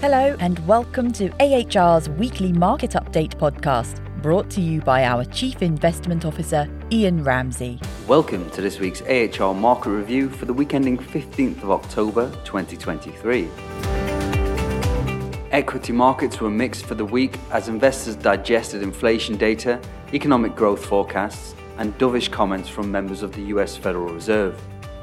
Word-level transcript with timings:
Hello, 0.00 0.34
and 0.40 0.58
welcome 0.66 1.12
to 1.12 1.28
AHR's 1.40 2.08
weekly 2.08 2.54
market 2.54 2.92
update 2.92 3.36
podcast, 3.36 4.00
brought 4.22 4.48
to 4.48 4.62
you 4.62 4.80
by 4.80 5.04
our 5.04 5.26
Chief 5.26 5.60
Investment 5.60 6.24
Officer, 6.24 6.66
Ian 6.90 7.22
Ramsey. 7.22 7.78
Welcome 8.06 8.48
to 8.52 8.62
this 8.62 8.78
week's 8.78 9.02
AHR 9.02 9.52
market 9.52 9.90
review 9.90 10.30
for 10.30 10.46
the 10.46 10.54
week 10.54 10.72
ending 10.72 10.96
15th 10.96 11.62
of 11.62 11.70
October 11.70 12.30
2023. 12.46 13.46
Equity 15.50 15.92
markets 15.92 16.40
were 16.40 16.48
mixed 16.48 16.86
for 16.86 16.94
the 16.94 17.04
week 17.04 17.38
as 17.50 17.68
investors 17.68 18.16
digested 18.16 18.82
inflation 18.82 19.36
data, 19.36 19.78
economic 20.14 20.56
growth 20.56 20.82
forecasts, 20.82 21.54
and 21.76 21.92
dovish 21.98 22.30
comments 22.30 22.70
from 22.70 22.90
members 22.90 23.22
of 23.22 23.32
the 23.34 23.42
US 23.54 23.76
Federal 23.76 24.08
Reserve. 24.14 24.58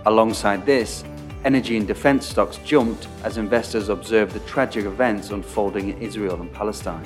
Alongside 0.07 0.66
this, 0.66 1.04
Energy 1.46 1.78
and 1.78 1.88
defense 1.88 2.26
stocks 2.26 2.58
jumped 2.66 3.08
as 3.24 3.38
investors 3.38 3.90
observed 3.90 4.34
the 4.34 4.40
tragic 4.42 4.86
events 4.86 5.30
unfolding 5.30 5.90
in 5.90 6.02
Israel 6.02 6.41
and 6.41 6.52
Palestine. 6.52 7.05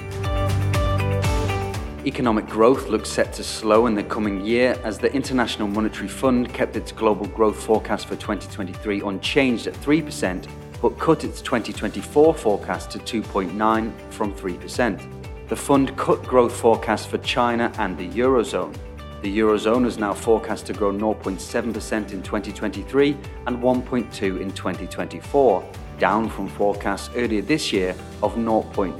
Economic 2.05 2.47
growth 2.47 2.87
looks 2.87 3.09
set 3.09 3.31
to 3.33 3.43
slow 3.43 3.85
in 3.85 3.93
the 3.93 4.03
coming 4.03 4.43
year 4.43 4.75
as 4.83 4.97
the 4.97 5.13
International 5.13 5.67
Monetary 5.67 6.07
Fund 6.07 6.51
kept 6.51 6.75
its 6.75 6.91
global 6.91 7.27
growth 7.27 7.61
forecast 7.61 8.07
for 8.07 8.15
2023 8.15 9.01
unchanged 9.01 9.67
at 9.67 9.75
3%, 9.75 10.47
but 10.81 10.97
cut 10.97 11.23
its 11.23 11.41
2024 11.41 12.33
forecast 12.33 12.89
to 12.89 12.99
2.9 12.99 14.11
from 14.11 14.33
3%. 14.33 15.47
The 15.47 15.55
fund 15.55 15.95
cut 15.97 16.23
growth 16.23 16.55
forecasts 16.55 17.05
for 17.05 17.19
China 17.19 17.71
and 17.77 17.95
the 17.97 18.09
Eurozone. 18.09 18.75
The 19.21 19.37
Eurozone 19.37 19.85
is 19.85 19.99
now 19.99 20.15
forecast 20.15 20.65
to 20.65 20.73
grow 20.73 20.91
0.7% 20.91 22.11
in 22.11 22.23
2023 22.23 23.17
and 23.45 23.57
1.2 23.57 24.41
in 24.41 24.51
2024, 24.51 25.63
down 25.99 26.27
from 26.27 26.49
forecasts 26.49 27.11
earlier 27.15 27.43
this 27.43 27.71
year 27.71 27.95
of 28.23 28.33
0.9 28.33 28.97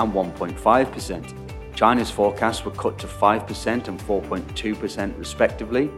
and 0.00 0.12
1.5%. 0.12 1.34
China's 1.76 2.10
forecasts 2.10 2.64
were 2.64 2.72
cut 2.72 2.98
to 2.98 3.06
5% 3.06 3.86
and 3.86 4.00
4.2% 4.00 5.16
respectively. 5.16 5.92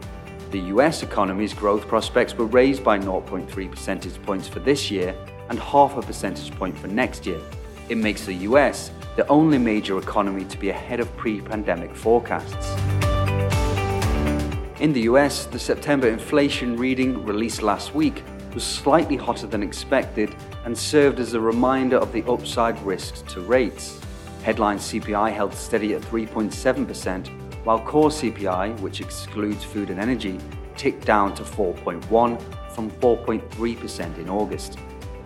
The 0.51 0.59
US 0.75 1.01
economy's 1.01 1.55
growth 1.55 1.87
prospects 1.87 2.35
were 2.35 2.45
raised 2.45 2.83
by 2.83 2.99
0.3 2.99 3.71
percentage 3.71 4.21
points 4.21 4.47
for 4.47 4.59
this 4.59 4.91
year 4.91 5.15
and 5.49 5.57
half 5.57 5.97
a 5.97 6.03
percentage 6.03 6.51
point 6.51 6.77
for 6.77 6.87
next 6.87 7.25
year. 7.25 7.41
It 7.87 7.97
makes 7.97 8.27
the 8.27 8.35
US 8.49 8.91
the 9.15 9.25
only 9.27 9.57
major 9.57 9.97
economy 9.97 10.45
to 10.45 10.57
be 10.59 10.69
ahead 10.69 10.99
of 10.99 11.17
pre 11.17 11.41
pandemic 11.41 11.95
forecasts. 11.95 12.78
In 14.79 14.93
the 14.93 15.01
US, 15.01 15.45
the 15.45 15.59
September 15.59 16.07
inflation 16.07 16.77
reading 16.77 17.25
released 17.25 17.61
last 17.61 17.93
week 17.93 18.23
was 18.53 18.63
slightly 18.63 19.17
hotter 19.17 19.45
than 19.45 19.61
expected 19.61 20.33
and 20.63 20.77
served 20.77 21.19
as 21.19 21.33
a 21.33 21.39
reminder 21.39 21.97
of 21.97 22.13
the 22.13 22.23
upside 22.23 22.81
risks 22.83 23.21
to 23.33 23.41
rates. 23.41 23.99
Headline 24.41 24.77
CPI 24.77 25.33
held 25.33 25.53
steady 25.53 25.95
at 25.95 26.01
3.7%, 26.03 27.27
while 27.65 27.81
core 27.81 28.07
CPI, 28.07 28.79
which 28.79 29.01
excludes 29.01 29.65
food 29.65 29.89
and 29.89 29.99
energy, 29.99 30.39
ticked 30.77 31.03
down 31.03 31.35
to 31.35 31.43
4.1 31.43 32.41
from 32.71 32.89
4.3% 32.89 34.17
in 34.17 34.29
August. 34.29 34.79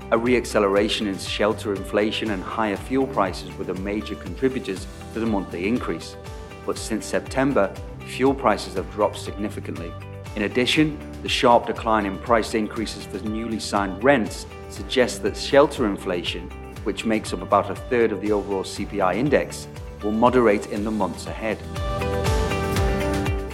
A 0.10 0.18
re-acceleration 0.18 1.06
in 1.06 1.18
shelter 1.20 1.76
inflation 1.76 2.32
and 2.32 2.42
higher 2.42 2.76
fuel 2.76 3.06
prices 3.06 3.56
were 3.56 3.66
the 3.66 3.76
major 3.76 4.16
contributors 4.16 4.88
to 5.14 5.20
the 5.20 5.28
monthly 5.28 5.68
increase. 5.68 6.18
But 6.66 6.80
since 6.80 7.06
September, 7.06 7.72
fuel 8.04 8.34
prices 8.34 8.76
have 8.76 8.92
dropped 8.92 9.18
significantly. 9.18 9.92
In 10.36 10.44
addition, 10.44 10.98
the 11.22 11.30
sharp 11.30 11.68
decline 11.68 12.06
in 12.06 12.18
price 12.18 12.54
increases 12.56 13.06
for 13.06 13.18
newly 13.20 13.60
signed 13.60 14.04
rents 14.04 14.46
suggests 14.70 15.20
that 15.20 15.38
shelter 15.38 15.86
inflation, 15.86 16.50
which 16.84 17.06
makes 17.06 17.34
up 17.34 17.42
about 17.42 17.70
a 17.70 17.76
third 17.76 18.12
of 18.12 18.22
the 18.22 18.32
overall 18.32 18.64
CPI 18.64 19.16
index, 19.16 19.68
will 20.04 20.12
moderate 20.12 20.68
in 20.68 20.84
the 20.84 20.92
months 20.92 21.28
ahead. 21.28 21.58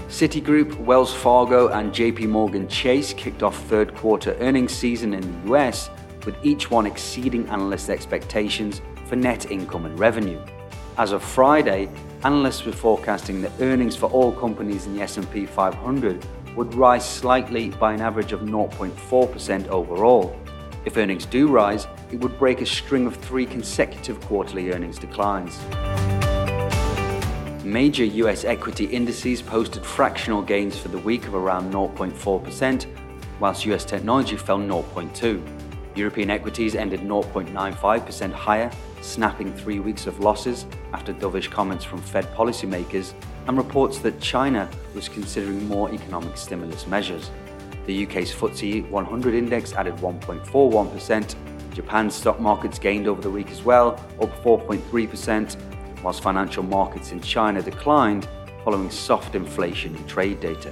Citigroup, 0.08 0.76
Wells 0.80 1.14
Fargo, 1.14 1.68
and 1.70 1.94
JP 1.94 2.28
Morgan 2.30 2.68
Chase 2.68 3.14
kicked 3.14 3.44
off 3.44 3.58
third 3.68 3.96
quarter 3.96 4.36
earnings 4.40 4.74
season 4.74 5.14
in 5.14 5.22
the 5.22 5.54
US, 5.54 5.90
with 6.26 6.36
each 6.44 6.70
one 6.72 6.86
exceeding 6.86 7.48
analyst 7.50 7.90
expectations 7.90 8.82
for 9.06 9.16
net 9.16 9.52
income 9.52 9.86
and 9.86 9.98
revenue. 10.00 10.42
As 11.00 11.14
of 11.14 11.24
Friday, 11.24 11.88
analysts 12.26 12.66
were 12.66 12.74
forecasting 12.74 13.42
that 13.44 13.54
earnings 13.62 13.96
for 13.96 14.08
all 14.10 14.34
companies 14.34 14.86
in 14.86 14.98
the 14.98 15.02
S&P 15.04 15.46
500 15.46 16.26
would 16.58 16.76
rise 16.76 17.08
slightly 17.08 17.70
by 17.70 17.94
an 17.94 18.02
average 18.02 18.34
of 18.34 18.42
0.4% 18.42 19.68
overall. 19.70 20.38
If 20.84 20.98
earnings 20.98 21.26
do 21.26 21.48
rise, 21.48 21.88
it 22.12 22.20
would 22.20 22.38
break 22.38 22.60
a 22.60 22.66
string 22.66 23.08
of 23.08 23.16
three 23.16 23.46
consecutive 23.46 24.20
quarterly 24.20 24.74
earnings 24.74 25.00
declines. 25.00 25.58
Major 27.64 28.04
US 28.04 28.44
equity 28.44 28.84
indices 28.84 29.42
posted 29.42 29.86
fractional 29.86 30.42
gains 30.42 30.78
for 30.78 30.90
the 30.90 30.98
week 30.98 31.28
of 31.28 31.34
around 31.34 31.72
0.4%, 31.72 32.86
whilst 33.40 33.66
US 33.68 33.86
technology 33.86 34.36
fell 34.36 34.60
0.2. 34.60 35.42
European 35.96 36.30
equities 36.30 36.76
ended 36.76 37.00
0.95% 37.00 38.34
higher 38.34 38.70
snapping 39.02 39.54
three 39.54 39.80
weeks 39.80 40.08
of 40.08 40.20
losses 40.20 40.66
after 40.94 41.14
dovish 41.14 41.50
comments 41.50 41.84
from 41.84 42.02
Fed 42.02 42.26
policymakers 42.34 43.14
and 43.48 43.58
reports 43.58 44.00
that 44.00 44.20
China 44.20 44.70
was 44.94 45.10
considering 45.10 45.68
more 45.68 45.92
economic 45.94 46.38
stimulus 46.38 46.88
measures. 46.88 47.32
The 47.86 48.06
UK's 48.06 48.34
FTSE 48.34 48.90
100 48.90 49.34
index 49.34 49.74
added 49.74 49.96
1.41%. 49.98 51.36
Japan's 51.74 52.14
stock 52.14 52.40
markets 52.40 52.78
gained 52.78 53.08
over 53.08 53.22
the 53.22 53.30
week 53.32 53.50
as 53.52 53.64
well, 53.64 53.94
up 54.22 54.44
4.3%, 54.44 55.56
whilst 56.04 56.22
financial 56.22 56.64
markets 56.64 57.12
in 57.12 57.22
China 57.22 57.62
declined 57.62 58.28
following 58.64 58.90
soft 58.90 59.36
inflation 59.36 59.96
and 59.96 60.08
trade 60.08 60.40
data. 60.40 60.72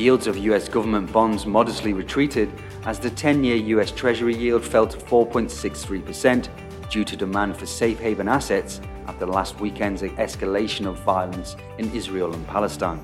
Yields 0.00 0.26
of 0.26 0.38
US 0.38 0.66
government 0.66 1.12
bonds 1.12 1.44
modestly 1.44 1.92
retreated 1.92 2.50
as 2.86 2.98
the 2.98 3.10
10 3.10 3.44
year 3.44 3.56
US 3.76 3.90
Treasury 3.90 4.34
yield 4.34 4.64
fell 4.64 4.86
to 4.86 4.96
4.63% 4.96 6.48
due 6.88 7.04
to 7.04 7.16
demand 7.18 7.54
for 7.54 7.66
safe 7.66 8.00
haven 8.00 8.26
assets 8.26 8.80
after 9.08 9.26
last 9.26 9.60
weekend's 9.60 10.00
escalation 10.00 10.86
of 10.86 10.98
violence 11.00 11.54
in 11.76 11.94
Israel 11.94 12.32
and 12.32 12.46
Palestine. 12.46 12.98